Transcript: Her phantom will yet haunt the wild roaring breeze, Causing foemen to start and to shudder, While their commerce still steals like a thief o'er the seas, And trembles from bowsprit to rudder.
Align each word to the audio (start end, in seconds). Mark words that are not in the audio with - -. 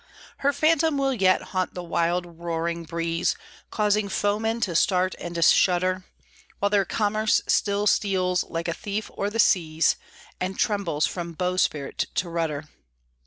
Her 0.37 0.51
phantom 0.51 0.97
will 0.97 1.13
yet 1.13 1.43
haunt 1.53 1.75
the 1.75 1.83
wild 1.83 2.39
roaring 2.39 2.85
breeze, 2.85 3.35
Causing 3.69 4.09
foemen 4.09 4.59
to 4.61 4.73
start 4.75 5.13
and 5.19 5.35
to 5.35 5.43
shudder, 5.43 6.05
While 6.57 6.71
their 6.71 6.85
commerce 6.85 7.39
still 7.45 7.85
steals 7.85 8.43
like 8.45 8.67
a 8.67 8.73
thief 8.73 9.11
o'er 9.15 9.29
the 9.29 9.37
seas, 9.37 9.97
And 10.39 10.57
trembles 10.57 11.05
from 11.05 11.33
bowsprit 11.35 12.05
to 12.15 12.29
rudder. 12.29 12.67